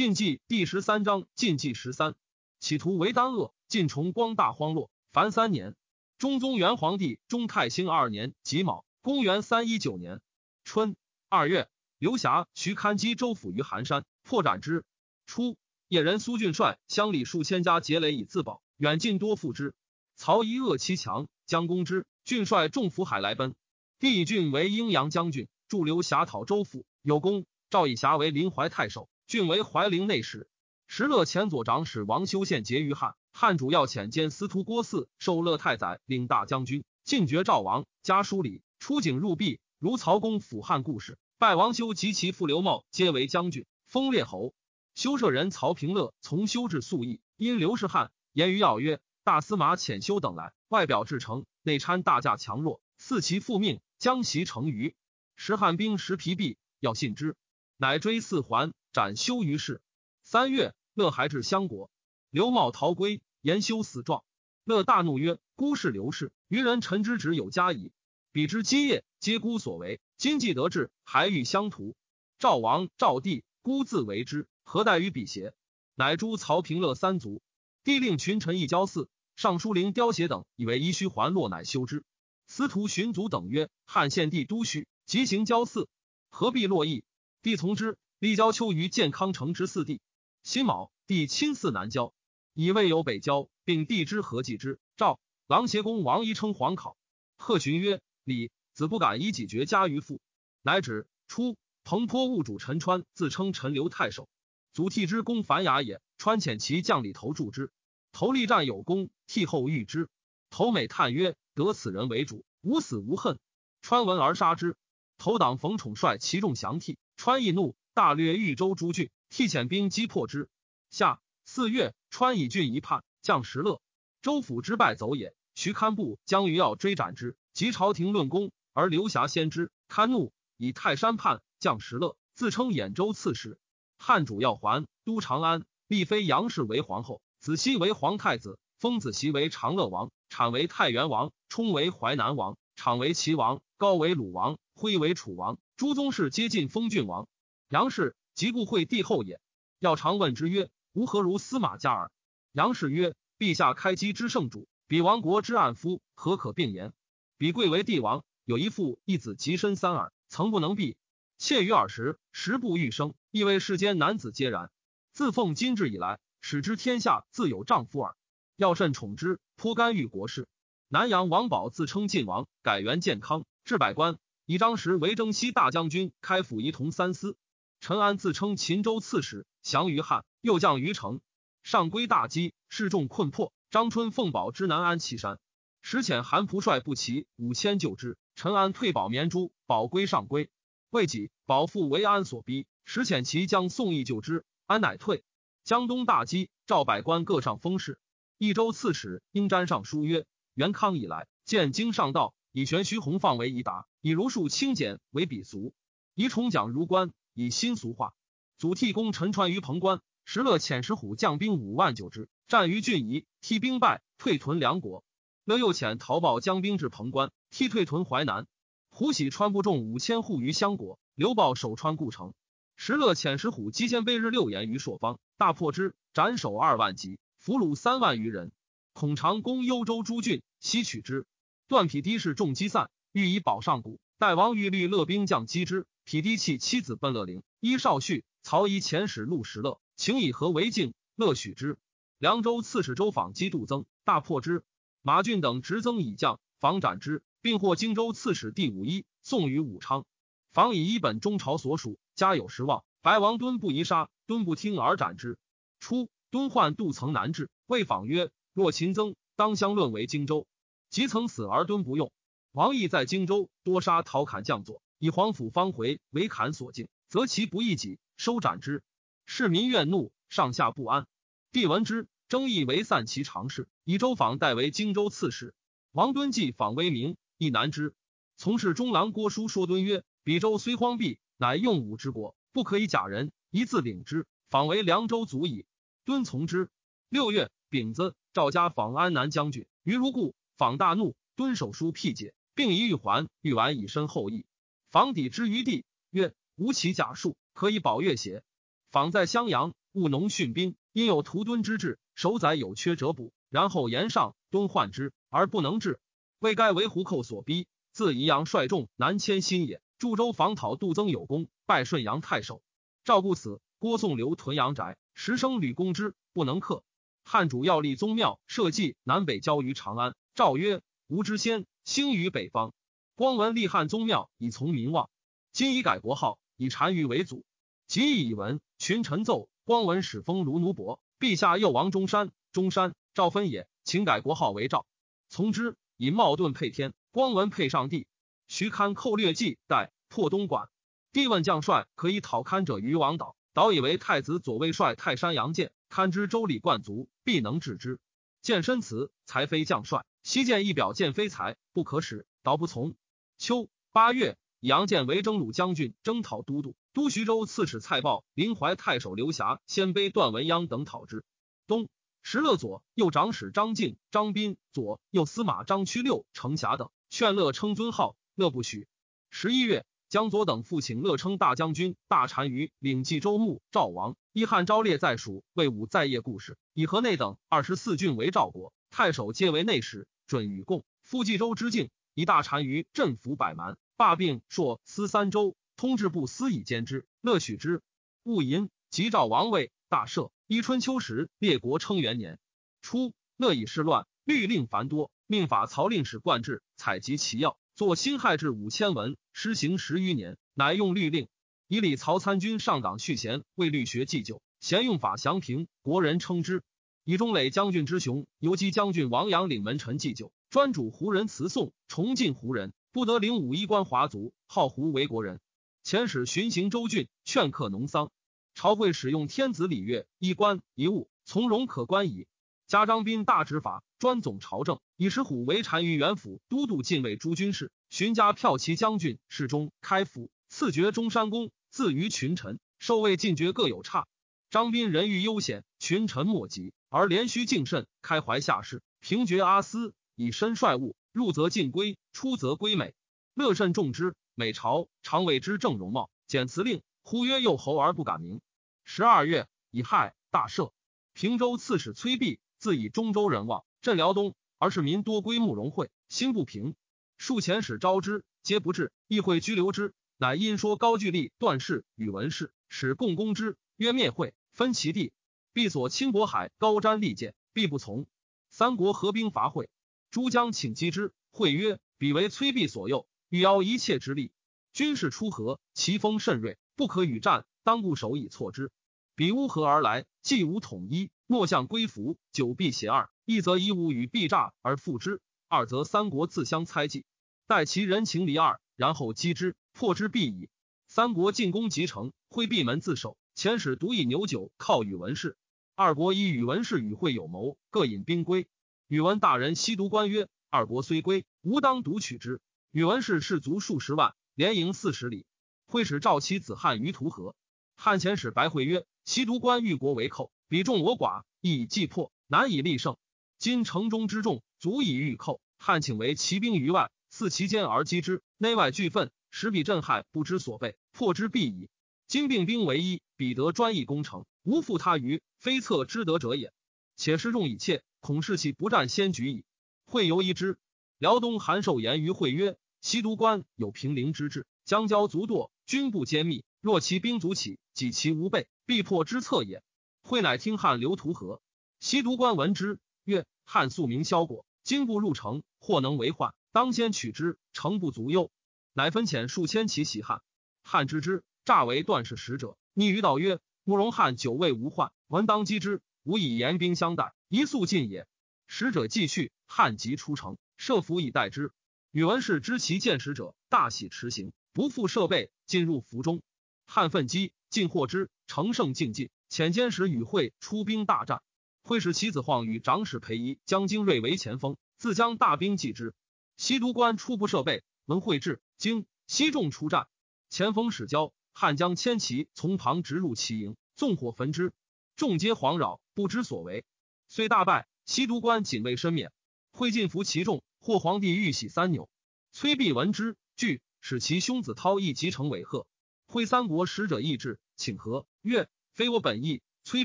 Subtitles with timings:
[0.00, 2.14] 禁忌第十三章禁忌十三，
[2.58, 5.76] 企图为丹恶，晋崇光大荒落，凡三年。
[6.16, 10.22] 中宗元皇帝中泰兴二年己卯，公元三一九年
[10.64, 10.96] 春
[11.28, 11.68] 二月，
[11.98, 14.86] 刘霞、徐堪基州府于寒山，破斩之。
[15.26, 19.74] 初，野人苏俊帅乡里数千家劫垒以自保，远近多附之。
[20.16, 22.06] 曹一恶其强，将攻之。
[22.24, 23.54] 俊帅众伏海来奔。
[23.98, 27.44] 帝以俊为阴阳将军，驻刘霞讨州府，有功。
[27.68, 30.48] 赵以霞为临淮太守，郡为怀陵内史。
[30.88, 33.14] 石勒前左长史王修宪结于汉。
[33.32, 41.16] 汉主要遣兼司徒郭汜受乐太宰，领大将军，进爵赵王，家书礼，出警入壁，如曹公辅汉故事。
[41.38, 44.52] 拜王修及其父刘茂，皆为将军，封列侯。
[44.96, 54.96] 修舍人曹平乐从修至素邑，因刘氏汉言于要曰：“大司马遣修等来，外表至诚，内参大驾强弱，似其复命，将袭成于。
[55.36, 57.36] 时汉兵食疲弊，要信之，
[57.76, 59.80] 乃追四环，斩修于市。
[60.22, 61.90] 三月，乐还至襄国，
[62.30, 64.22] 刘茂逃归。”言修死状，
[64.64, 67.90] 乐大怒曰：“孤是刘氏，愚人臣之职有加矣。
[68.32, 69.98] 彼之基业，皆孤所为。
[70.18, 71.96] 今既得志，还欲相图。
[72.38, 75.54] 赵王、赵帝孤自为之，何待于彼邪？”
[75.96, 77.40] 乃诛曹平乐三族。
[77.82, 82.04] 帝令群臣一交祀，尚书令刁协等以为宜须还洛，乃修之。
[82.46, 85.88] 司徒荀卒等曰：“汉献帝都须即行交祀，
[86.28, 87.04] 何必洛邑？”
[87.40, 87.96] 帝从之。
[88.20, 90.02] 立交丘于建康城之四地。
[90.42, 92.12] 辛卯，帝亲祀南郊。
[92.52, 94.78] 以未有北郊，并地之何计之？
[94.98, 96.98] 赵郎邪公王仪称皇考，
[97.38, 100.20] 贺询曰：“李子不敢以己绝家于父。”
[100.60, 101.08] 乃止。
[101.28, 104.28] 初，彭坡务主陈川自称陈留太守，
[104.74, 106.02] 祖替之公樊雅也。
[106.18, 107.72] 川遣其将里头助之，
[108.12, 110.10] 头立战有功，替后遇之。
[110.50, 113.38] 头美叹曰：“得此人为主，无死无恨。”
[113.80, 114.76] 川闻而杀之。
[115.16, 120.48] 头党冯宠率其众降替，川亦怒，大略豫州诸郡，替遣兵击破之。
[120.90, 121.20] 下。
[121.52, 123.80] 四月，川以郡一叛，将石勒。
[124.22, 125.34] 州府之败走也。
[125.56, 129.72] 徐堪部将于要追斩之，及朝廷论功，而刘侠先知。
[129.88, 133.58] 堪怒，以泰山叛，将石勒，自称兖州刺史。
[133.98, 145.58] 汉主要还都长安，立妃杨氏为皇后，子熙为皇太子，封子袭为长乐王，产为太原王，冲为淮南王，场为齐王，高为鲁王，徽为楚王。
[145.76, 147.26] 诸宗室皆晋封郡王。
[147.70, 149.40] 杨氏即故惠帝后也。
[149.78, 150.70] 要常问之曰。
[150.92, 152.10] 吾何如司马家耳？
[152.50, 156.92] 杨氏曰：“陛下开基之圣主，比亡国之暗夫，何可并言？
[157.38, 160.96] 比贵为帝王，有一父一子，极身三耳，曾不能避。
[161.38, 164.72] 妾于耳时，时不欲生，亦为世间男子皆然。
[165.12, 168.16] 自奉今至以来，使之天下自有丈夫耳。
[168.56, 170.48] 要甚宠之，颇干预国事。
[170.88, 177.36] 南阳王宝自称晋王，改元建康，置百官，以张时为征西大将军，开府仪同三司。
[177.80, 181.20] 陈安自称秦州刺史，降于汉。”又降于城，
[181.62, 183.52] 上归大饥，示众困迫。
[183.68, 185.38] 张春奉保之南安岐山，
[185.82, 188.16] 时遣韩仆率步骑五千救之。
[188.34, 190.50] 陈安退保绵珠，保归上归。
[190.88, 194.46] 未几，保父为安所逼，时遣其将宋义救之。
[194.64, 195.24] 安乃退。
[195.62, 198.00] 江东大饥，赵百官各上封事。
[198.38, 200.24] 益州刺史应瞻上书曰：
[200.54, 205.74] 元康以来，见经上道，以玄虚弘放为仪达，以儒术清简为鄙俗，
[206.14, 208.12] 以崇讲儒官，以新俗化。
[208.58, 210.02] 祖逖公陈传于彭关。
[210.26, 215.02] 石勒遣石虎将兵五万九之，战于郡夷，替兵败，退屯梁国。
[215.44, 218.46] 乐又遣陶豹将兵至彭关，替退屯淮南。
[218.90, 222.34] 胡喜川部众五千户于襄国，刘豹守川故城。
[222.76, 228.52] 石勒遣石虎击鲜卑日六言于朔方，大破之，斩首二万级，俘虏三万余人。
[228.92, 231.26] 孔长攻幽州诸郡，西取之。
[231.66, 233.98] 断匹敌士众击散，欲以保上谷。
[234.18, 238.24] 代王欲律乐兵将击之，匹低弃妻子奔乐陵，依少婿。
[238.42, 239.80] 曹仪遣使录石乐。
[239.94, 241.78] 请以和为敬，乐许之。
[242.18, 244.64] 凉州刺史周访击杜增，大破之。
[245.02, 250.04] 马俊等执增以将，防斩之，并获荆州刺史第五一，送于武昌。
[250.50, 252.82] 防以一本中朝所属，家有失望。
[253.02, 255.38] 白王敦不宜杀，敦不听而斩之。
[255.78, 260.48] 初，敦患杜曾难治，谓访曰：“若秦增，当相论为荆州。”
[260.90, 262.10] 即曾死而敦不用。
[262.50, 268.82] 王毅在荆州多杀陶侃将佐，以皇甫方回为侃所敬，则其不义己，收斩之。
[269.24, 271.06] 市民怨怒，上下不安。
[271.52, 275.54] 帝闻之，争议为散其常事，以周访代为荆州刺史。
[275.92, 277.94] 王敦既访威名，亦难之。
[278.36, 284.26] 从事中郎郭书说敦曰：“比州虽荒僻，乃用武之国，不可以假人，一自领之。
[284.50, 285.64] 访为凉州足矣。”
[286.04, 286.68] 敦从之。
[287.08, 294.44] 六月丙子，赵家访安南将军于如故，访大怒，敦手书辟解，并以玉环、玉丸以身后意。
[294.90, 298.42] 访抵之于地，曰：“吾其假术，可以保月邪？”
[298.90, 306.00] 访在襄阳，务农训兵，因有屠敦之志，守宰有缺者补，然后言上敦患之，而不能治。
[306.40, 312.60] 为该为胡寇所逼，自宜阳率众南迁新野，驻州访讨杜增有功，拜顺阳太守。
[313.04, 316.82] 赵故此，郭宋留屯阳宅，时生吕公之，不能克。
[317.22, 320.16] 汉主要立宗庙，社稷南北交于长安。
[320.34, 322.74] 诏曰：吾之先兴于北方。
[323.20, 325.10] 光文立汉宗庙，以从民望。
[325.52, 327.44] 今已改国号，以单于为祖。
[327.86, 332.32] 即以以闻，群臣奏：光文始封卢奴伯，陛下又王中山。
[332.50, 334.86] 中山赵分也，请改国号为赵。
[335.28, 335.76] 从之。
[335.98, 338.06] 以茂盾配天，光文配上帝。
[338.48, 340.70] 徐堪寇略计，待破东莞。
[341.12, 348.00] 帝问将帅可以讨堪者于王导，导以为太子左卫帅泰山杨建，堪知周礼冠族，必能治之。
[348.40, 350.06] 见深辞，才非将帅。
[350.22, 352.26] 西见一表见非才，不可使。
[352.42, 352.94] 导不从。
[353.40, 356.76] 秋八月，杨建为征虏将军，征讨都督。
[356.92, 361.24] 都徐州刺史蔡豹、临淮太守刘霞、鲜卑段文鸯等讨之。
[361.66, 361.88] 冬。
[362.22, 368.86] 石勒左右长史张敬、张斌左右司马张屈六程霞等劝乐称尊号，乐不许。
[369.30, 373.62] 十一月，江左等复请乐称大将军、大单于领冀州牧。
[373.70, 380.84] 赵王一汉昭烈在蜀，魏武在业故事，以河内等二十四郡为赵国，太守皆为内史，准与共。
[381.02, 387.06] 复冀州之境，以大单于镇抚百蛮，罢并朔司三州，通治部司以兼之。
[387.20, 387.82] 乐许之。
[388.22, 390.30] 戊寅，即赵王位，大赦。
[390.46, 392.38] 一春秋时，列国称元年
[392.82, 401.28] 初，乐以事乱，律令繁多，命法曹令史贯制，采集其要，作辛亥制五千文，施行十余年，乃用律令。
[401.68, 406.62] 以礼曹参军上党续贤，为律学祭酒，贤用法详平，国人称之。
[407.04, 415.38] 以中垒将军之雄，游击将军王阳领门臣祭酒，专主胡人词颂，崇敬胡人，不得领武衣冠华族，号胡为国人。
[415.84, 418.10] 遣使巡行州郡，劝客农桑。
[418.56, 422.26] 朝会使用天子礼乐，衣冠一物，从容可观矣。
[422.66, 424.80] 加张斌大执法，专总朝政。
[424.96, 431.52] 以石虎为单于元府都督禁卫诸军事，寻家骠骑将军，侍中开府，赐爵中山公。
[431.70, 434.08] 自于群臣，受位进爵各有差。
[434.50, 442.92] 张斌人欲悠闲，群臣莫及，而连须敬慎，开怀下士，平爵阿斯，以身率物，入则进归，出则归美。
[443.32, 444.14] 乐甚重之。
[444.34, 446.82] 每朝常谓之正容貌，简辞令。
[447.00, 448.42] 呼曰右侯而不敢名。
[448.84, 450.72] 十二月，以亥，大赦。
[451.14, 456.74] 平州刺史崔弼，自以中州人望，镇辽东，而是民多归慕容会，心不平。
[457.16, 459.94] 数遣使招之，皆不至，议会拘留之。
[460.18, 465.14] 乃因说高句丽段氏与文氏，使共攻之，曰灭会，分其地。
[465.54, 468.06] 必所亲渤海，高瞻利剑，必不从。
[468.50, 469.70] 三国合兵伐会，
[470.10, 471.12] 诸将请击之。
[471.30, 474.32] 会曰：“彼为崔弼所诱，欲邀一切之力。
[474.72, 478.70] 军事出河，其锋甚锐。”不可与战，当固守以挫之。
[479.14, 483.10] 彼乌合而来，既无统一，莫向归服，久必邪二。
[483.26, 487.04] 一则以武与必诈而复之，二则三国自相猜忌。
[487.46, 490.48] 待其人情离二，然后击之，破之必矣。
[490.88, 493.18] 三国进攻即成，会闭门自守。
[493.36, 495.36] 遣使独以牛酒犒宇文氏。
[495.74, 498.48] 二国以宇文氏与会有谋，各引兵归。
[498.90, 502.40] 宇文大人西毒官曰：“二国虽归，吾当独取之。”
[502.72, 505.26] 宇文氏士卒数十万，连营四十里。
[505.68, 507.36] 会使赵其子汉于图河，
[507.76, 512.96] 汉遣使白会曰：“其独官欲国为寇，彼众我寡，亦以计破，难以立胜。
[513.38, 521.68] 今城中之众足以御寇，汉请为骑兵于外，伺其间而击之，内外俱愤，使彼震撼不知所备，破之必矣。
[522.08, 526.52] 今并兵为一，彼得专议攻城，无负他于，非策之得者也。
[526.96, 529.44] 且失众以怯，恐士气不战先举矣。
[529.84, 530.58] 会犹疑之。
[530.98, 539.62] 辽东韩寿言于会曰：其独官有平陵之志，将交足堕。”军不坚密，若其兵卒起，己其无备，必破之策也。
[540.02, 541.40] 会乃听汉刘图和，
[541.78, 548.32] 西毒官闻之，曰：“汉素名萧果，今不入城，或能为患，当先取之，城不足忧。”
[548.74, 550.22] 乃分遣数千骑袭汉。
[550.64, 558.06] 汉知之，诈为段氏使者，逆于道曰：“慕容汉久未无患，闻当击之，吾以严兵相待，一速尽也。”
[558.48, 561.52] 使者继续，汉即出城，设伏以待之。
[561.92, 564.32] 宇文氏知其见使者，大喜驰行。
[564.52, 566.20] 不负设备，进入府中。
[566.66, 569.08] 汉奋击，尽获之，乘胜进进。
[569.30, 571.22] 遣监使与会出兵大战。
[571.62, 575.94] 会使其子晃与长史裴仪将精锐为前锋，自将大兵继之。
[576.36, 578.84] 西都官初不设备，闻会至，惊。
[579.06, 579.86] 西众出战，
[580.28, 584.52] 前锋使交，汉将千骑从旁直入其营，纵火焚之。
[584.96, 586.64] 众皆惶扰，不知所为。
[587.12, 589.10] 虽大败，西都官仅未身免。
[589.50, 591.90] 会进服其众，获皇帝玉玺三纽。
[592.30, 593.60] 崔弼闻之，惧。
[593.80, 595.66] 使其兄子涛亦即成尾贺，
[596.06, 599.42] 会三国使者议至，请和曰：“非我本意。
[599.64, 599.84] 崔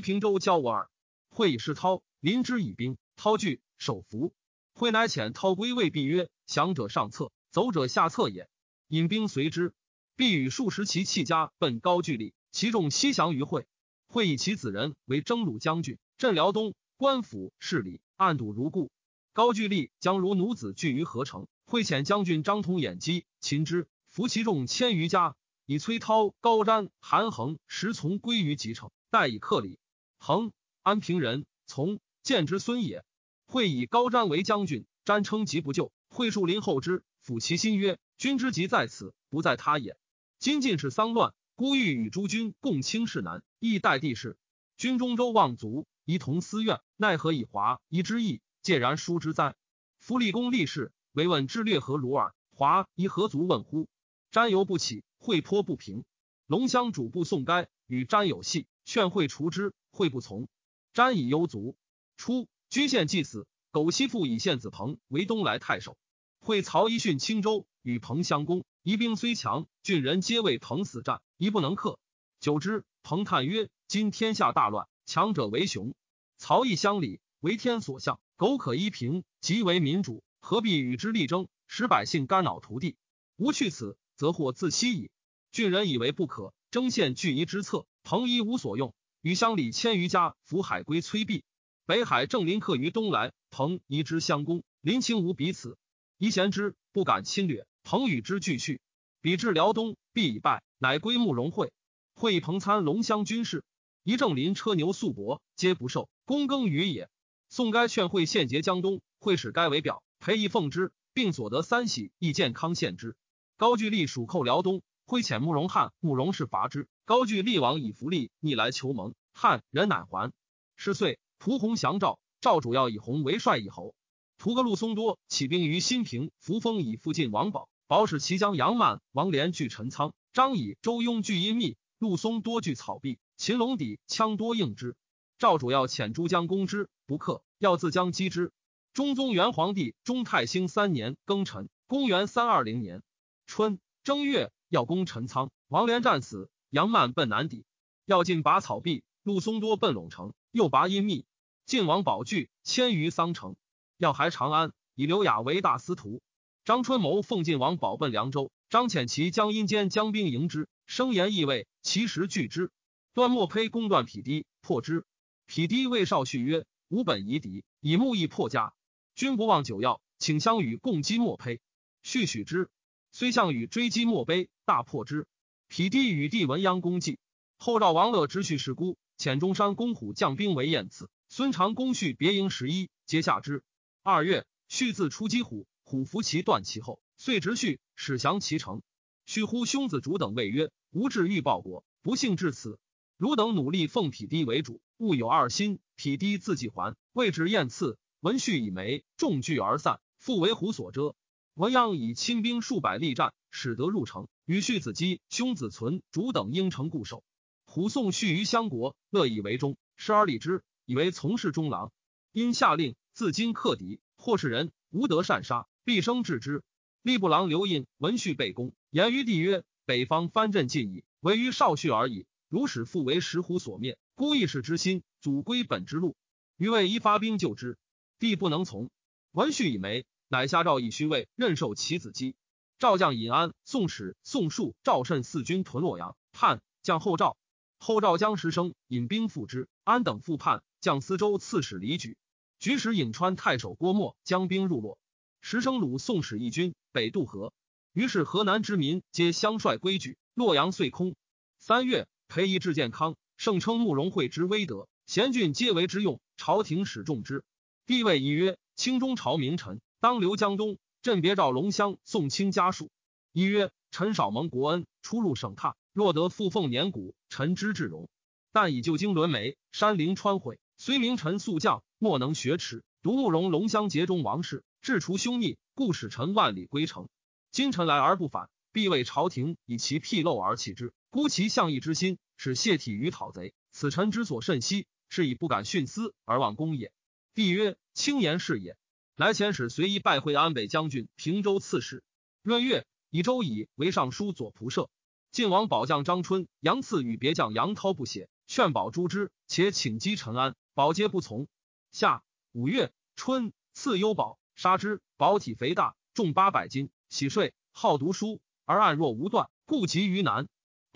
[0.00, 0.88] 平州教我耳。
[1.28, 4.32] 会以师涛临之以兵，涛惧，守服。
[4.72, 8.48] 会乃遣涛归魏必曰：“降者上策，走者下策也。”
[8.86, 9.74] 引兵随之。
[10.14, 13.66] 必与数十骑弃家奔高句丽，其众西降于会。
[14.06, 18.90] 会以其子人为征虏将军，镇辽东官府势力，暗堵如故。
[19.34, 25.36] 高句丽将如奴子聚于河城，会遣将军张通掩击，擒之，俘其众千余家，
[25.66, 29.78] 以崔涛、高瞻、韩衡石从归于吉城，待以克礼。
[30.18, 33.04] 衡，安平人，从见之孙也。
[33.44, 39.98] 会以高瞻为将军，瞻称疾不救，会树林后之，抚其心曰：“君之疾在此，不在他也。”
[40.40, 44.38] 今进士丧乱，孤欲与诸君共卿事难，亦待地事。
[44.78, 49.56] 军中周望族，宜同私怨，奈何以华夷之意，介然疏之哉？
[49.98, 52.32] 夫立功立事，唯问之略何如耳？
[52.52, 53.88] 华夷何足问乎？
[54.30, 56.04] 瞻犹不起，会颇不平。
[56.46, 60.46] 龙乡主簿宋该与瞻有隙，劝会除之，会不从。
[60.94, 61.76] 瞻以忧卒。
[62.16, 65.98] 初，居县祭祀，苟西父以献子彭为东莱太守。
[66.38, 68.64] 会曹一训青州，与彭相攻。
[68.84, 71.98] 夷兵虽强，郡人皆为彭死战，夷不能克。
[72.38, 75.94] 久之，彭叹曰：“今天下大乱，强者为雄。
[76.36, 82.96] 曹义乡里，为天所向，苟可依平，即为民主，何必与之力争，使百姓肝脑涂地？
[83.36, 85.10] 吾去此，则祸自息矣。”
[85.52, 91.44] 郡人以为不可，征献拒夷之策，彭一无所用，与乡里千余家扶海归崔壁。
[91.86, 95.78] 北海正临客于东来，彭夷之相攻，林清无彼此，
[96.18, 97.66] 夷贤之，不敢侵略。
[97.84, 98.80] 彭与之俱去，
[99.20, 101.72] 比至辽东，必已败，乃归慕容会。
[102.14, 103.62] 会以彭参龙乡军事，
[104.06, 107.10] 一正林车牛素帛，皆不受，躬耕于也。
[107.48, 113.16] 宋该劝会献节江东，会使该为表，裴义奉之，并所得三喜，亦健康献之。
[113.56, 116.86] 高句丽属寇辽东，会遣慕容翰、慕容氏伐之。
[117.04, 120.32] 高句丽王以福利逆来求盟，汉人乃还。
[120.76, 123.96] 是岁，蒲弘降赵，赵主要以弘为帅以侯。
[124.38, 127.68] 屠格陆松多起兵于新平，扶风以附近王宝。
[127.88, 134.96] 保使齐将杨曼、王连据陈仓，张以、周雍据阴密，陆松多据草壁，秦龙底枪多应之。
[135.38, 138.50] 赵主要遣诸将攻之，不克，要自将击之。
[138.94, 143.02] 中宗元皇帝中泰兴三年庚辰，公元三二零年
[143.46, 147.66] 春正月，要攻陈仓，王连战死，杨曼奔南抵，
[148.06, 151.26] 要进拔草壁，陆松多奔陇城，又拔阴密，
[151.66, 153.56] 晋王宝具迁于桑城，
[153.98, 156.22] 要还长安，以刘雅为大司徒。
[156.64, 162.70] 张春谋奉晋王保奔凉州，张遣其将阴间将兵迎之，声言意味，其实拒之。
[163.16, 165.06] 段莫胚攻断匹敌，破之。
[165.46, 168.74] 匹敌谓少婿曰：“吾本夷敌，以木易破家，
[169.14, 171.62] 君不忘久要，请相与共击莫胚。”
[172.04, 172.68] 续许之。
[173.12, 175.26] 虽项羽追击莫碑，大破之。
[175.66, 177.18] 匹敌与弟文鸯攻计，
[177.56, 181.08] 后赵王乐直续事孤，遣中山公虎将兵为燕子。
[181.30, 183.64] 孙长公续别营十一，皆下之。
[184.02, 185.66] 二月，续自出击虎。
[185.84, 188.82] 虎伏其断其后，遂直续使降其城。
[189.24, 192.78] 须呼兄子主等谓曰：“吾志欲报国，不幸至此。
[193.18, 195.78] 汝等努力奉匹敌为主，勿有二心。
[195.94, 197.98] 匹敌自己还，未止燕赐。
[198.20, 201.14] 文续以媒众聚而散，复为虎所遮。
[201.54, 204.28] 文鸯以亲兵数百力战，使得入城。
[204.44, 207.24] 与续子基、兄子存主等应城固守。
[207.64, 211.92] 虎送续于相国，乐以为忠，失而礼之，以为从事中郎。
[212.32, 216.62] 因下令自今克敌，或是人无德善杀。”必生治之。
[217.02, 222.26] 吏部郎刘印闻续被攻，言于帝曰：“北方藩镇尽矣，唯于少婿而已。
[222.48, 226.16] 如使复为石虎所灭，孤一世之心，祖归本之路。
[226.56, 227.78] 余谓一发兵救之，
[228.18, 228.90] 帝不能从。
[229.32, 232.36] 闻续以没，乃下诏以虚位任受其子姬。
[232.78, 237.36] 赵将尹安、宋史、宋树、赵慎四军屯洛阳，叛将后赵。
[237.78, 242.16] 后赵将石生引兵复之，安等复叛，将司州刺史李举，
[242.58, 244.98] 举使颍川太守郭沫将兵入洛。
[245.40, 247.52] 石生鲁宋史一军北渡河，
[247.92, 251.14] 于是河南之民皆相率归举，洛阳遂空。
[251.58, 257.44] 三月，裴仪至健康，盛称慕容会之威德，贤俊皆为之用，朝廷始重之。
[257.86, 260.78] 帝谓仪曰：“清中朝名臣，当留江东。
[261.02, 262.90] 朕别召龙乡宋卿家属。”
[263.32, 268.08] 一曰：“臣少蒙国恩，出入省榻，若得复奉年谷，臣之至荣。
[268.52, 272.82] 但以旧经沦没，山陵川毁，虽名臣素将，莫能学耻。
[273.02, 277.08] 独慕容龙乡节中王室。”至除凶逆，故使臣万里归城。
[277.50, 283.54] 今臣来而不返，必为朝廷以其纰漏而弃之，孤其向义之心，使泄体于讨贼。
[283.72, 286.92] 此臣之所甚惜，是以不敢徇私而忘公也。
[287.32, 288.76] 帝曰：轻言是也。
[289.16, 292.04] 来遣使随意拜会安北将军、平州刺史。
[292.42, 294.90] 闰月，以周乙为尚书左仆射。
[295.32, 301.48] 晋王保将张春、杨赐与别将杨涛不写，劝保诛之，且请击陈安，保皆不从。
[301.92, 305.00] 夏五月春，赐幽保，杀之。
[305.16, 310.46] 保体肥大，重八百斤，喜睡，好读书，而暗若无断，故疾于南。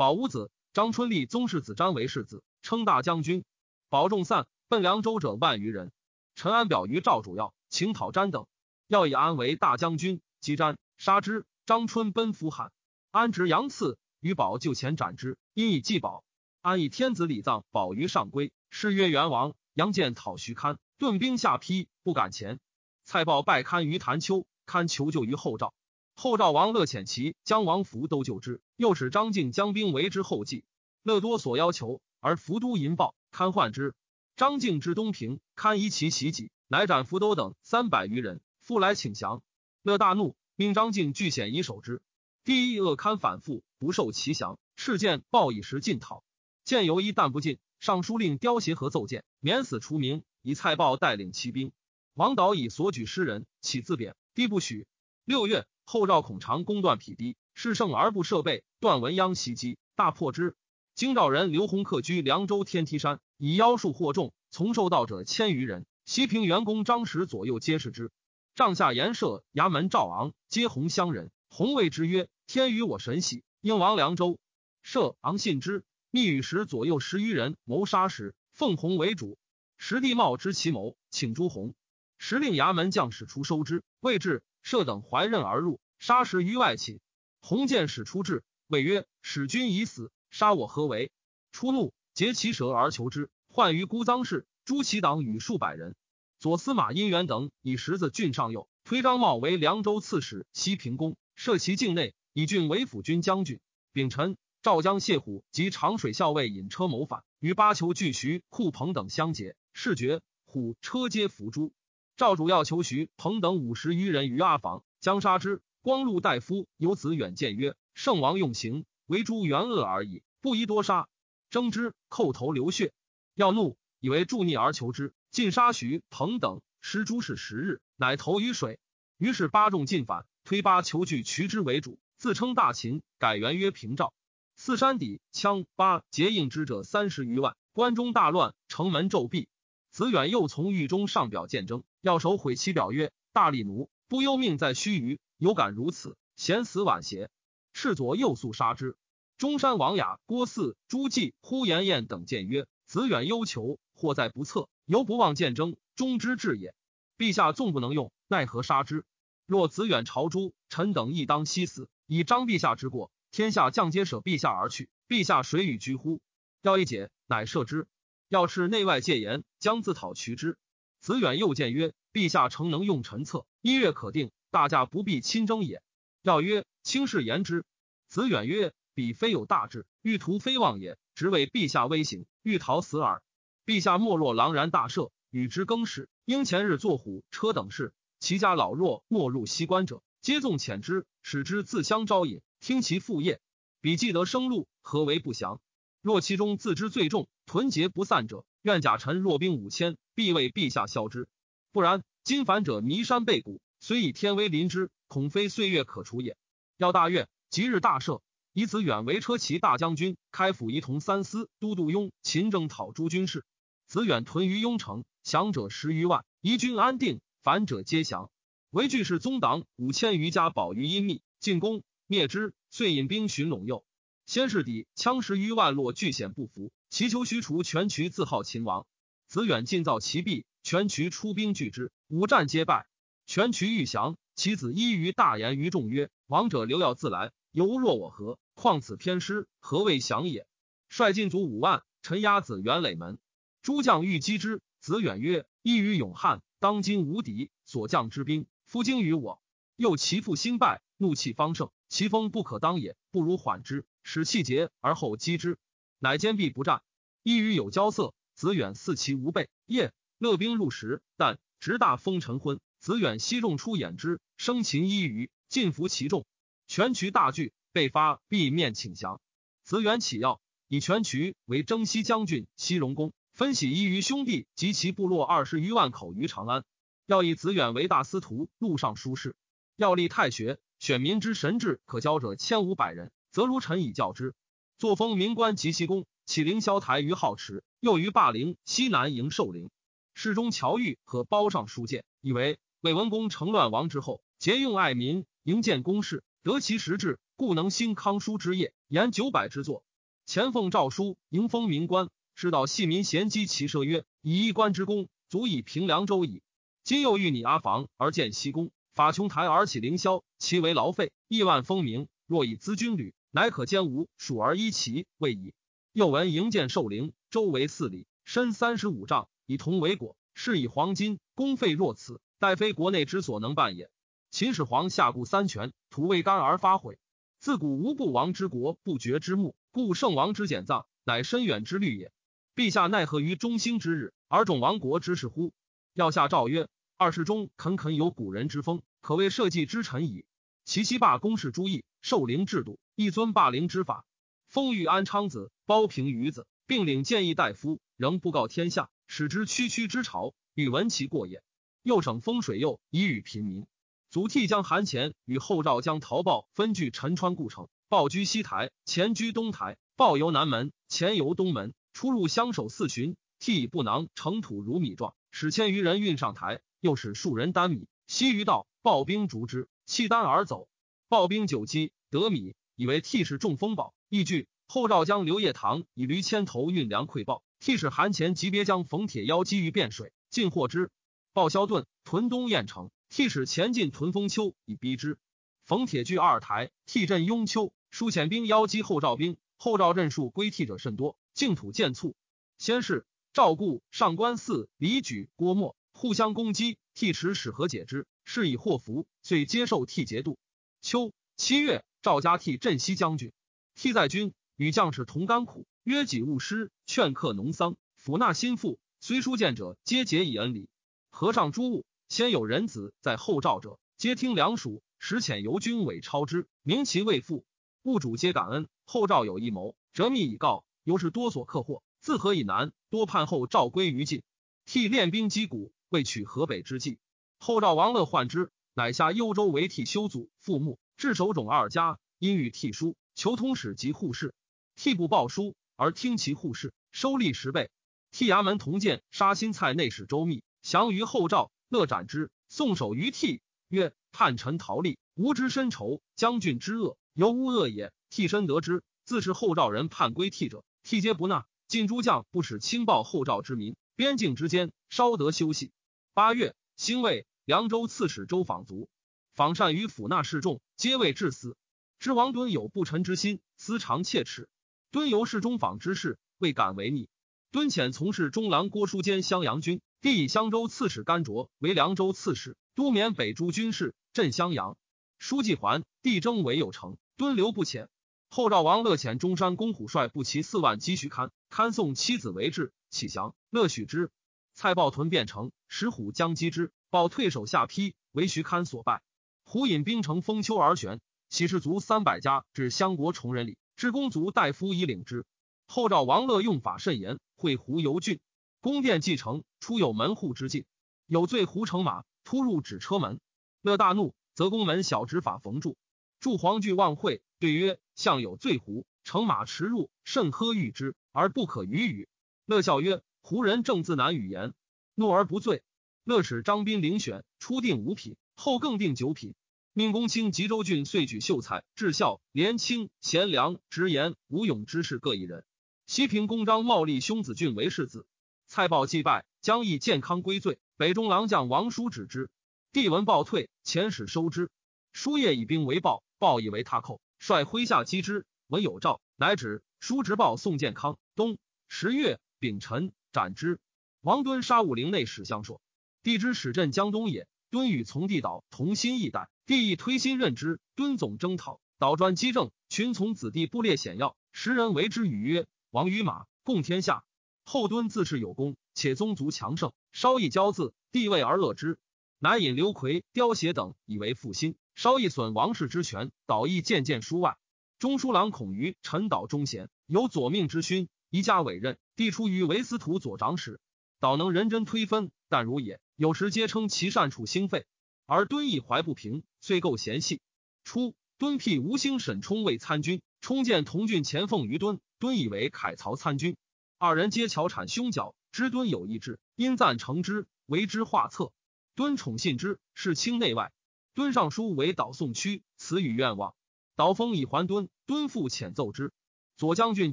[0.00, 3.44] 保无子，张春立宗室子张为世子，称大将军。
[3.90, 5.92] 保众散，奔凉州者万余人。
[6.34, 8.46] 陈安表于赵主要，请讨詹等，
[8.86, 11.44] 要以安为大将军，击詹，杀之。
[11.66, 12.72] 张春奔扶汉，
[13.10, 16.24] 安执杨赐，于保就前斩之，因以祭保。
[16.62, 19.52] 安以天子礼葬保于上归，谥曰元王。
[19.74, 22.58] 杨建讨徐堪，顿兵下邳，不敢前。
[23.04, 25.74] 蔡豹败堪于潭丘，堪求救于后赵。
[26.20, 30.64] 后赵王乐遣其将王福都救之，又使张敬将兵为之后继。
[31.02, 33.94] 乐多所要求，而福都淫暴，堪患之。
[34.36, 39.42] 张敬至东平，堪疑其袭己，乃斩福都等三百余人，复来请降。
[39.82, 42.02] 乐大怒，命张敬据险以守之。
[42.44, 46.22] 帝亦恶堪反复，不受其降，赤剑报以时进讨。
[46.64, 51.72] 见犹一旦不进，尚书令刁协和奏谏，免死除名，以蔡豹带领骑兵。
[52.12, 54.86] 王导以所举诗人，起自贬，帝不许。
[55.24, 60.54] 六月，后赵孔长攻断匹敌，势胜而不设备，段文鸯袭击，大破之。
[60.94, 65.86] 京兆人刘弘客居凉州天梯山，以妖术惑众，从受道者千余人。
[66.04, 68.12] 西平员工张实左右皆是之。
[68.54, 74.38] 帐下严赦衙门赵昂皆洪乡人，洪谓之曰：“天与我神喜，应王凉州。”
[74.86, 75.82] 赦昂信之，
[76.12, 79.38] 密与时左右十余人谋杀时，奉洪为主。
[79.76, 81.74] 时地茂知其谋，请诸洪。
[82.16, 87.00] 时令衙门将士出收之，未至，射等怀刃而入，杀十余外起。
[87.40, 91.10] 洪见使出至，谓曰：“使君已死，杀我何为？”
[91.52, 93.30] 出怒，截其舌而求之。
[93.48, 95.96] 患于孤臧氏，诛其党与数百人。
[96.38, 103.60] 左司马殷元等以十字郡上右，推张茂为凉州刺史，西平公，设其境内，以郡为辅军将军。
[103.92, 111.72] 丙辰，赵将谢虎及长水校尉引车谋反，与巴求拒徐库鹏等相结，事决，虎车皆伏诛。
[112.20, 115.62] 赵主要求徐彭等五十余人于阿房，将杀之。
[115.80, 121.08] 光禄大夫有子远谏曰：“圣王用刑，为诛元恶而已，不宜多杀。
[121.48, 122.92] 争之，叩头流血。
[123.34, 128.78] 要怒，以为助逆而求之，尽杀徐彭等，失诸事十日，乃投于水。
[129.16, 134.12] 于是八众进反，推八求据渠之为主，自称大秦，改元曰平赵。
[134.56, 139.48] 四山底羌八结应之者三十余万，关中大乱，城门骤闭。
[139.88, 147.30] 子远又从狱中上表见征。”要守毁其表曰：“大力奴不忧命在须臾，有敢如此，贤死晚邪？”
[147.74, 148.96] 赤左右速杀之。
[149.36, 156.74] 中山王雅、郭汜、朱季、呼延晏等谏曰：“子远忧求，祸在不测，犹不忘见征，忠之至也。
[157.16, 159.04] 陛下纵不能用，奈何杀之？
[159.46, 161.88] 若子远朝诛，臣等亦当悉死。
[162.06, 166.20] 以彰陛下之过，天下将皆舍陛下而去，陛下谁与居乎？
[166.62, 167.86] 要一解，乃赦之。
[168.28, 170.56] 要斥内外戒严，将自讨渠之。”
[171.00, 175.82] 子远又谏曰：“陛下诚能用臣策，一月可定，大驾不必亲征也。”
[176.20, 177.64] 要曰：“卿士言之。”
[178.06, 183.22] 子远曰：“彼非有大志，欲图非望也，只为陛下威行，欲逃死耳。
[183.64, 193.40] 陛下莫若狼然大赦，与之更始，应前日坐虎车等事，其家老弱没入西关者，皆纵遣之，使之自相招引，听其父业。
[193.80, 195.62] 彼既得生路，何为不降？
[196.02, 201.28] 若其中自知罪重，屯结不散者。”愿甲臣若兵五千，必为陛下消之。
[201.72, 206.36] 不然，今反者弥山背谷，虽以天威临之，恐非岁月可除也。
[206.76, 208.20] 要大悦，即日大赦，
[208.52, 213.46] 以子远为车骑大将军，开府仪同三司都督雍秦征讨诸军事。
[213.86, 218.30] 子远屯于雍城，降者十余万，夷军安定，反者皆降。
[218.70, 223.84] 唯惧是宗党五千余家保于阴密，进攻灭之，遂引兵寻陇右。
[224.26, 226.70] 先是抵羌十余万落巨险不服。
[226.90, 228.84] 其求虚除全渠自号秦王，
[229.28, 232.88] 子远进造其壁，全渠出兵拒之，五战皆败。
[233.26, 238.40] 全渠欲降，其子依于大言于众曰：“王者留要自来，犹若我何？
[238.54, 240.48] 况此偏师，何谓降也？”
[240.90, 243.20] 率晋卒五万，陈压子元垒门，
[243.62, 244.60] 诸将欲击之。
[244.80, 249.40] 子远曰：“依于勇悍，当今无敌，所将之兵，夫精于我。
[249.76, 255.56] 又其父兴败，怒气方盛，其风不可当也，不如缓之，使气节而后击之。”
[256.02, 256.82] 乃坚壁不战，
[257.22, 258.14] 一与有交色。
[258.34, 259.50] 子远似其无备。
[259.66, 262.58] 夜乐兵入时，但直大风晨昏。
[262.78, 266.24] 子远西众出掩之，生擒一鱼，尽服其众。
[266.66, 269.20] 全渠大惧，被发闭面请降。
[269.62, 276.64] 子远起要，以全渠为征西将军、西戎公，分徙一于兄弟及其部落二十余万口于长安。
[277.04, 279.36] 要以子远为大司徒、录尚书事。
[279.76, 284.34] 要立太学，选民之神智可教者千五百人，则如臣以教之。
[284.80, 289.68] 作封名官及西宫，起凌霄台于皓池，又于霸陵西南迎寿陵。
[290.14, 299.84] 侍中乔玉和包上书谏，以为魏文公成乱亡之后，节用爱民，营建宫室，得其实质，故能兴康书之业，言九百之作。
[300.24, 306.40] 前奉诏书，迎封民官，知道系民贤积其奢曰：以一官之功，足以平凉州矣。
[306.84, 312.08] 今又欲拟阿房而建西宫，法琼台而起凌霄，其为劳费，亿万风名。
[312.26, 315.54] 若以资军旅，乃可兼吴蜀而一齐，未矣。
[315.92, 323.88] 又闻营建寿陵，周围四里，深三十五丈，以铜为果，是以黄金，公费若此，待非国内之所能办也。
[324.32, 326.98] 秦始皇下顾三泉，土未干而发悔。
[327.38, 332.12] 自古无不亡之国，不绝之墓，故圣王之简葬，乃深远之虑也。
[332.56, 335.52] 陛下奈何于中兴之日，而重亡国之事乎？
[335.94, 340.24] 要下诏曰：二世中恳恳有古人之风，可谓社稷之臣矣。
[340.64, 344.04] 其西罢公事诸义，受陵制度，一尊霸陵之法。
[344.48, 351.42] 封御安昌子，包平余子，并领建议大夫，仍不告天下，使之区区之朝，欲闻其过也。
[351.82, 353.66] 又省风水右，以与平民。
[354.10, 363.16] 祖替将韩前与后赵将陶豹分据陈川故城，豹居西台，前居东台，豹游南门，前游东门，出入相守四旬。
[363.38, 367.86] 替以布囊盛土如米状，使千余人运上台，又使数人担米。
[368.06, 370.68] 西于道，豹兵逐之，弃单而走。
[371.10, 373.94] 豹兵久饥，得米，以为替是中风宝。
[374.08, 380.92] 依据后赵将刘业堂以驴牵头运粮馈报，替使韩前级别将冯铁腰击于汴水，尽获之。
[381.32, 385.18] 报萧顿屯东燕城，替使前进屯丰丘以逼之。
[385.64, 389.36] 冯铁据二台，替镇雍丘，疏遣兵邀击后赵兵。
[389.56, 392.14] 后赵阵数归替者甚多，净土渐促。
[392.56, 400.38] 先是赵固、上官汜、李举、郭沫互相攻击，替持使和解之，是以祸福，遂接受替节度。
[400.82, 403.32] 秋七月，赵家替镇西将军。
[403.74, 408.78] 替在军与将士同甘苦，约己勿施，劝客农桑，抚纳心腹。
[408.98, 410.68] 虽书见者，皆结以恩礼。
[411.10, 417.44] 和尚诸物，先有人子在后赵者，皆听梁属，时遣游军委超之，名其未复。
[417.82, 418.66] 物主皆感恩。
[418.86, 421.82] 后赵有一谋，折密以告，由是多所克获。
[422.00, 424.22] 自河以南，多叛后赵归于晋。
[424.64, 426.98] 替练兵击鼓，为取河北之计。
[427.38, 432.96] 后赵王乐患之，乃下幽州为替修祖父墓，置守种二家，因与替书。
[433.14, 434.34] 求通史及护士，
[434.76, 437.70] 替不报书而听其护士，收利十倍。
[438.12, 451.46] 替衙门同见杀新蔡内史周密，降于后赵，乐斩之，送首于替，曰：“叛臣逃利，吾之深仇，将军之恶，犹吾恶也。”替身得之，自是后赵人叛归替者，替皆不纳。
[451.68, 455.70] 晋诸将不使轻暴后赵之民，边境之间稍得休息。
[456.14, 458.88] 八月，兴未凉州刺史周访卒，
[459.34, 461.56] 访善于抚纳示众，皆为致死。
[461.98, 464.48] 知王敦有不臣之心，思常切齿。
[464.92, 467.08] 敦由是中访之事，未敢违逆。
[467.50, 474.78] 敦遣从事中郎郭书坚襄阳军，帝以襄州刺史甘卓为凉州刺史，都免北诸军事，镇襄阳。
[475.18, 477.88] 书记还，帝征为有成，敦留不遣。
[478.28, 484.12] 后赵王乐遣中山公虎帅步骑四万击徐堪，堪送妻子为质，启降，乐许之。
[484.54, 489.02] 蔡豹屯汴城，石虎将击之，豹退守下邳，为徐堪所败。
[489.44, 491.00] 虎引兵乘风丘而旋。
[491.28, 495.24] 喜士卒三百家至襄国崇仁里，至公族大夫以领之。
[495.68, 498.18] 后赵王乐用法甚严，会胡游郡，
[498.60, 500.64] 宫殿继承，出有门户之境，
[501.06, 503.20] 有罪胡乘马突入止车门，
[503.62, 505.76] 乐大怒，则宫门小执法缝住。
[506.18, 512.08] 祝皇惧望会，对曰：“相有罪胡乘马驰入，甚呵御之，而不可与语。”
[512.44, 514.52] 乐笑曰：“胡人正自难语言，
[515.00, 515.62] 怒而不罪。”
[516.04, 519.34] 乐使张宾遴选，初定五品，后更定九品。
[519.72, 525.44] 命公卿吉州郡遂举秀才、至孝、廉清、贤良、直言、吴勇之士各一人。
[525.86, 528.06] 西平公张茂立兄子俊为世子。
[528.46, 530.58] 蔡豹祭拜，将义健康归罪。
[530.76, 532.28] 北中郎将王叔止之。
[532.72, 534.50] 帝闻报退，遣使收之。
[534.92, 538.26] 叔夜以兵为报，报以为他寇，率麾下击之。
[538.48, 539.62] 闻有诏，乃止。
[539.78, 540.98] 叔直报送健康。
[541.14, 543.60] 冬十月丙辰，斩之。
[544.02, 545.60] 王敦杀武陵内史相硕。
[546.02, 547.28] 帝之使镇江东也。
[547.50, 549.28] 敦与从帝岛同心异代。
[549.44, 557.02] 帝亦推心任之，敦总征讨，导专击政，群从子弟布列险要，时人为之语曰：“王与马，共天下。”
[557.44, 561.80] 后敦自恃有功，且宗族强盛，稍一骄自，帝位而乐之，
[562.20, 567.36] 乃引刘奎、刁协等以为复心，稍一损王室之权，导亦渐渐疏外。
[567.80, 571.76] 中书郎孔于陈导忠贤，有左命之勋，宜加委任。
[571.96, 573.58] 帝出于为司徒左长史，
[574.00, 577.66] 导能人真推分，但如也，有时皆称其善处兴废。
[578.06, 580.22] 而敦义怀不平，遂构嫌隙。
[580.64, 586.38] 初，敦辟吴兴沈冲为参军，冲见同郡前奉于敦，敦以为凯曹参军。
[586.78, 591.30] 二人皆巧产凶角，知敦有意志，因赞成之，为之画策。
[591.74, 593.52] 敦宠信之，是清内外。
[593.94, 596.34] 敦上书为导宋屈，辞与愿望。
[596.74, 598.92] 导封以还敦，敦复遣奏之。
[599.36, 599.92] 左将军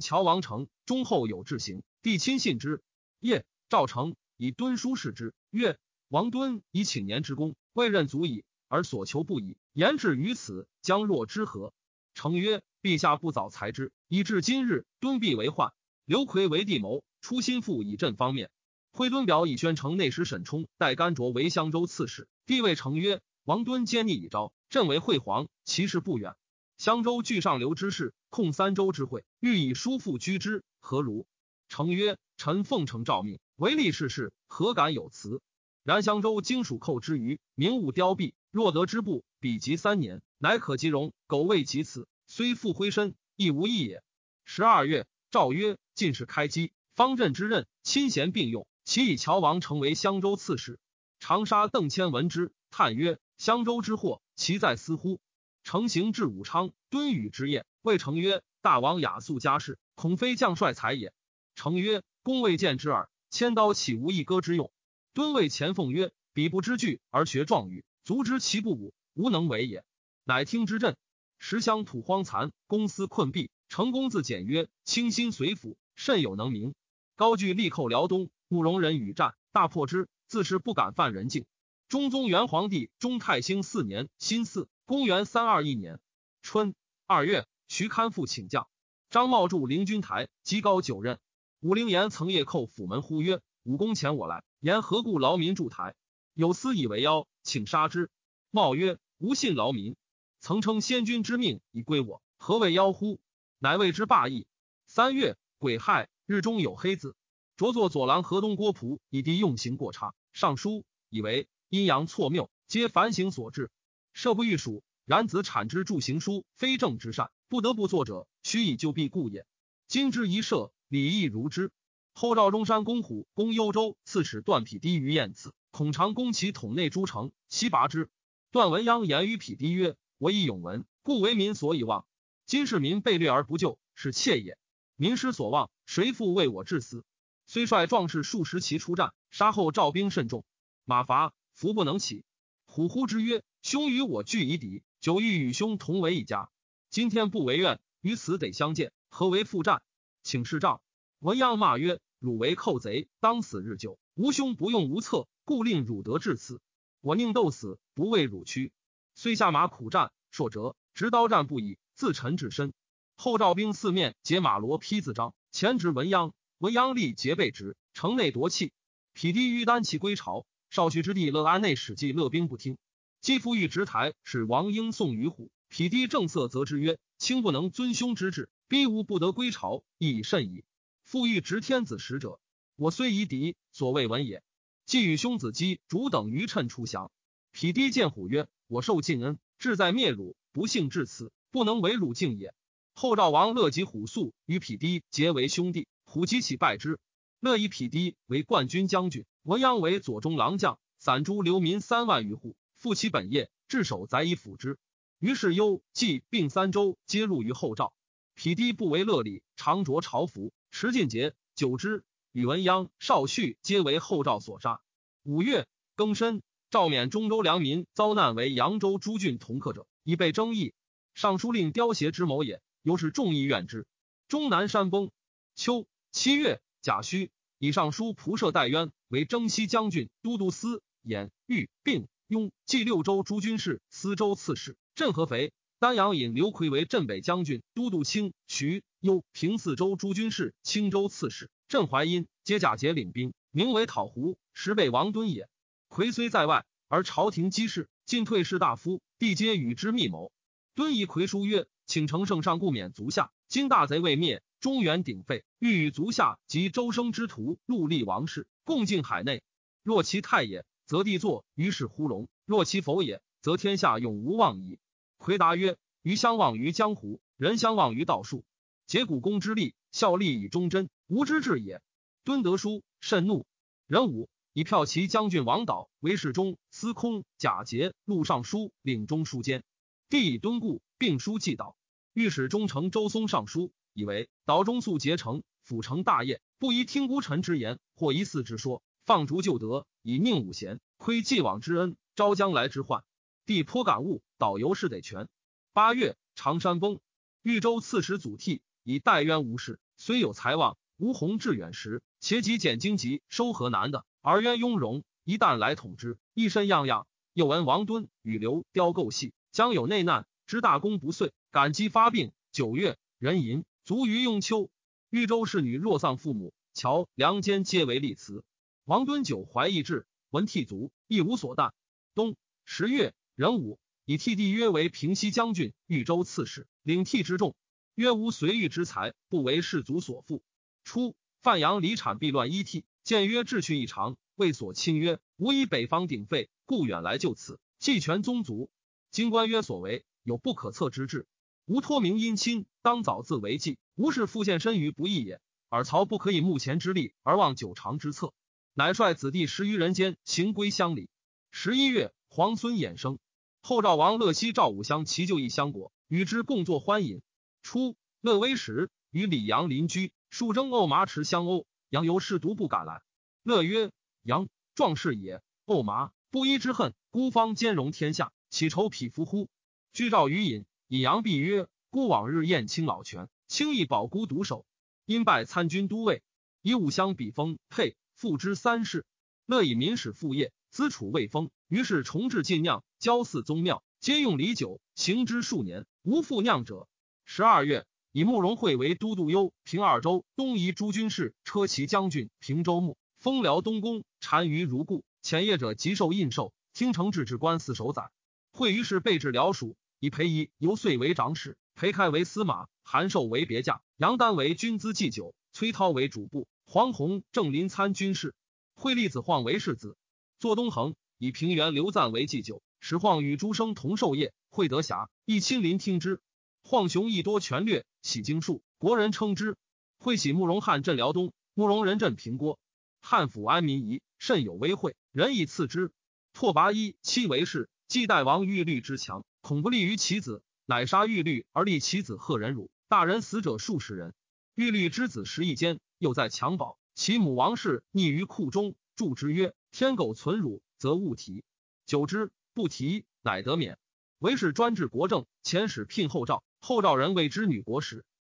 [0.00, 2.82] 乔王成忠厚有志行，帝亲信之。
[3.20, 5.78] 夜赵成以敦书示之，曰
[6.08, 11.74] ：“王敦以请年之功，未任足矣，而所求不已，言至于此，将若之何？”
[12.14, 15.72] 成曰：“陛下不早裁之，以至今日，敦必为患。”
[16.06, 18.50] 刘奎为帝谋，出心腹以振方面。
[18.90, 22.26] 徽敦表以宣城内史沈冲代甘卓为襄州刺史。
[22.46, 26.34] 帝谓成曰：“王敦奸逆已昭，朕为惠皇，其事不远。
[26.78, 31.26] 襄州据上流之事，控三州之会，欲以叔父居之，何如？”
[31.68, 35.40] 成曰：“臣奉承诏命，唯利是事，何敢有辞？
[35.82, 41.12] 然襄州金属寇之余，名物凋敝，若得之部，比及三年，乃可即容。
[41.26, 44.04] 苟未及此，虽复灰身，亦无益也。”
[44.46, 45.08] 十二月。
[45.32, 48.68] 诏曰：“进士开基，方阵之任，亲贤并用。
[48.84, 50.78] 其以乔王成为襄州刺史。
[51.18, 55.18] 长沙邓谦闻之，叹曰：‘襄州之祸，其在斯乎？’
[55.64, 61.12] 成行至武昌，敦与之宴，谓成曰：‘大王雅素家事，恐非将帅才也。’
[61.56, 63.10] 成曰：‘公未见之耳。
[63.30, 64.72] 千刀岂无一戈之用？’
[65.14, 69.84] 敦谓钱凤曰：‘彼不知惧而学壮语，足知其不武，无能为也。’
[70.24, 70.96] 乃听之震。
[71.38, 76.74] 时乡土荒残，公私困弊。”成公自简曰：“清心随府，甚有能名。
[77.16, 81.44] 高句立寇辽东，慕容人与战，大破之，自是不敢犯人境。
[81.86, 86.00] 中宗元皇帝中泰兴四年辛巳，公元三二一年
[86.40, 86.74] 春
[87.06, 88.68] 二月，徐堪复请将，
[89.10, 91.18] 张茂筑临军台，积高九任。
[91.60, 95.96] 武陵言曾夜叩府门，呼曰：‘武功遣我来，言何故劳民筑台？
[96.32, 98.12] 有司以为妖，请杀之。’
[98.52, 99.96] 茂曰：‘吾信劳民，
[100.38, 103.18] 曾称先君之命以归我，何谓妖乎？’
[103.58, 104.46] 乃谓之霸义。
[104.86, 107.16] 三月，癸亥，日中有黑子。
[107.56, 113.72] 着作左郎河东郭璞以敌用刑过差，上书以为阴阳错谬，皆反省所致。
[114.12, 119.44] 设不欲属，然子产之助行书，非正之善，不得不作者，须以救避故也。
[119.88, 121.70] 今之一设，礼义如之。
[122.14, 128.08] 后赵中山公虎攻幽州，刺史段匹敌于燕子，孔长攻其统内诸城，悉拔之。
[128.50, 132.06] 段文鸯言于匹敌曰：“我以永闻，故为民所以望。”
[132.46, 134.56] 今市民被掠而不救，是妾也。
[134.96, 137.04] 民失所望，谁复为我致死？
[137.46, 140.44] 虽率壮士数十骑出战，杀后赵兵甚众，
[140.84, 142.24] 马乏，伏不能起。
[142.64, 146.50] 虎呼之曰：“兄与我俱以敌，久欲与兄同为一家。
[146.90, 149.82] 今天不为怨，于此得相见，何为复战？
[150.28, 150.82] 请示帐。”
[151.20, 153.98] 文鸯骂曰：“汝为寇贼，当死日久。
[154.14, 156.60] 吾兄不用无策，故令汝得至此。
[157.00, 158.70] 我宁斗死，不为汝屈。
[159.14, 162.74] 虽下马苦战，硕折，执刀战不已。”自陈至身，
[163.16, 168.70] 后赵兵四面结马罗披自张，前值文鸯，文鸯立结背直，城内夺气。
[169.14, 172.76] 匹敌于单骑归朝，少许之地乐安内史记乐兵不听。
[173.20, 175.50] 季父欲执台，使王英送于虎。
[175.68, 180.62] 匹敌正色责之曰：“卿不能遵兄之志，逼吾不得归朝，亦甚矣。
[181.02, 182.38] 父欲执天子使者，
[182.76, 184.42] 我虽夷敌，所谓闻也。
[184.84, 187.10] 既与兄子姬主等愚趁出降。
[187.50, 192.52] 匹敌见虎曰：‘我受晋恩，志在灭汝，不幸至此。’不能为鲁敬也。
[192.92, 197.00] 后赵王乐及虎素与匹敌结为兄弟，虎击起败之。
[197.40, 204.78] 乐以匹敌为冠军将军，文鸯为左中郎将，散诸流民三万余户，复其本业，置守宰以辅之。
[205.18, 207.94] 于是幽冀并三州皆入于后赵。
[208.38, 214.80] 匹敌不为乐礼，常着朝服，持进节，久之，宇文鸯、少旭皆为后赵所杀。
[215.24, 220.72] 五月庚申，赵免中州良民遭难为扬州诸郡同客者，已被争议。
[221.14, 223.88] 尚书令刁邪之谋也，由是众议怨之。
[224.28, 225.10] 终南山崩。
[225.56, 234.76] 秋七月，贾诩以尚书仆射戴渊为征西将军、都督司、兖、豫、并、雍冀六州诸军事、司州刺史。
[234.94, 241.52] 镇合肥、丹阳引刘奎为镇北将军、都督清、徐、幽、平四州诸军事、青州刺史。
[241.68, 245.48] 镇淮阴皆假节领兵，名为讨胡，实被王敦也。
[245.86, 250.32] 奎虽在外，而朝廷机事，进退士大夫，帝皆与之密谋。
[250.74, 253.30] 敦以魁书曰：“请承圣上故免足下。
[253.46, 259.44] 今大贼未灭，中原鼎沸，欲与足下及周生之徒戮立王室，共进海内。
[259.84, 264.80] 若其太也，则帝坐于是乎龙；若其否也，则天下永无望矣。”
[265.28, 268.46] 回答曰：“余相望于江湖，人相望于道术。
[268.86, 271.82] 结古公之力，效力以忠贞，无之至也。”
[272.24, 273.44] 敦德书，甚怒。
[273.86, 279.64] 壬午，以骠骑将军王导为侍中、司空、假节、录尚书、领中书监。
[280.08, 281.76] 帝以敦固，并书寄导。
[282.14, 293.04] 御史中丞周松上书，以为岛中素结成，辅成大业，不宜听孤臣之言，或疑嗣之说，放逐就得，以命五贤，亏既往之恩，招将来之患。
[293.44, 295.28] 帝颇感悟，导游是得全。
[295.72, 297.00] 八月，常山崩，
[297.42, 307.06] 豫州刺史祖逖以代渊无事，虽有才望，吴弘志远时，且己减荆棘，收河南的，而渊雍容，一旦来统之，一身样样。
[307.34, 312.32] 又闻王敦与刘雕构戏，将有内难，知大功不遂，感激发病。
[312.50, 314.70] 九月，壬寅，卒于雍丘。
[315.10, 318.44] 豫州侍女若丧父母，乔梁间皆为立祠。
[318.84, 321.72] 王敦久怀异志，闻涕卒，亦无所惮。
[322.14, 327.54] 冬十月，壬午，以替弟约为平西将军、豫州刺史，领替之众。
[327.94, 330.42] 约无随遇之才，不为士卒所负。
[330.82, 338.70] 初，范阳离产必乱，依替见曰志趣异常，未所亲曰，无以北方鼎沸，故远来就此，继全宗族。
[339.10, 341.26] 今官曰所为，有不可测之志。
[341.66, 345.38] 吾托名姻亲，当早自为计，无事复献身于不义也。
[345.68, 348.32] 尔曹不可以目前之力而忘久长之策，
[348.72, 351.10] 乃率子弟十余人间行归乡里。
[351.50, 353.18] 十一月，皇孙衍生，
[353.60, 357.22] 后赵王乐西赵武乡齐就义相国，与之共作欢饮。
[357.62, 363.02] 初，乐威时与李阳邻居，数征沤麻池相殴，杨由是独不敢来。
[363.42, 363.90] 乐曰
[364.22, 369.48] ：“杨壮士也，沤麻不依之恨，孤方兼容天下，岂愁匹夫乎？”
[369.92, 370.64] 居赵于饮。
[370.86, 374.64] 以杨必曰：“孤往日宴卿老泉，轻易保孤独守。
[375.04, 376.22] 因拜参军都尉，
[376.62, 379.04] 以武乡比封配，复之三世。
[379.44, 381.50] 乐以民使父业，资储未丰。
[381.66, 386.86] 于是重置晋酿，交祀宗庙，皆用礼酒，行之数年，无复酿者。
[387.24, 395.02] 十二月，以慕容会为都督幽平二州东夷诸军事，车骑将军平州牧，封辽东宫，单于如故。
[395.20, 398.12] 前业者即受印绶，京城置置官司守宰。
[398.52, 408.36] 会于是备至辽属。”以裴仪由遂为长史，裴开为司马，韩寿为别驾，杨丹为军资祭酒，崔涛为主簿，黄宏正临参军事，
[408.76, 409.96] 惠立子晃为世子。
[410.38, 414.32] 坐东衡以平原刘赞为祭酒，使晃与诸生同受业。
[414.50, 416.20] 惠德侠亦亲临听之。
[416.62, 419.56] 晃雄亦多权略，喜经术，国人称之。
[419.98, 422.60] 会喜慕容汉镇辽东，慕容人镇平郭。
[423.00, 425.90] 汉府安民仪，甚有威惠，人以赐之。
[426.32, 429.24] 拓跋一妻为氏，继代王玉律之强。
[429.40, 432.70] 恐不利于其子，乃杀玉律而立其子贺仁辱。
[432.86, 434.14] 大人死者数十人。
[434.54, 436.78] 玉律之子十亿间，又在襁褓。
[436.94, 441.44] 其母王氏匿于库中，著之曰：“天狗存辱，则勿提。”
[441.86, 443.78] 久之，不提，乃得免。
[444.18, 448.04] 为是专治国政，前使聘后赵，后赵人为之女国时。